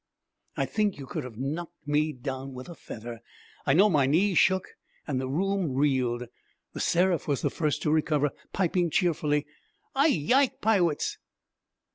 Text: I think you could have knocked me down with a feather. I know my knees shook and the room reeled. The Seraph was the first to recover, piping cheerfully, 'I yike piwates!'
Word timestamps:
I 0.57 0.65
think 0.65 0.97
you 0.97 1.05
could 1.05 1.23
have 1.23 1.37
knocked 1.37 1.87
me 1.87 2.11
down 2.11 2.53
with 2.53 2.67
a 2.67 2.73
feather. 2.73 3.21
I 3.67 3.73
know 3.75 3.87
my 3.87 4.07
knees 4.07 4.39
shook 4.39 4.69
and 5.05 5.21
the 5.21 5.29
room 5.29 5.75
reeled. 5.75 6.23
The 6.73 6.79
Seraph 6.79 7.27
was 7.27 7.43
the 7.43 7.51
first 7.51 7.83
to 7.83 7.91
recover, 7.91 8.31
piping 8.51 8.89
cheerfully, 8.89 9.45
'I 9.93 10.07
yike 10.07 10.59
piwates!' 10.59 11.19